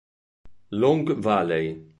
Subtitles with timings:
[0.81, 1.85] Long Valley